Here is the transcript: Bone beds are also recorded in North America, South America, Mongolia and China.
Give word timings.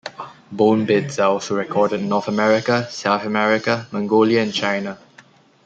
Bone 0.51 0.87
beds 0.87 1.19
are 1.19 1.29
also 1.29 1.55
recorded 1.55 1.99
in 2.01 2.09
North 2.09 2.27
America, 2.27 2.87
South 2.89 3.23
America, 3.23 3.87
Mongolia 3.91 4.41
and 4.41 4.51
China. 4.51 4.97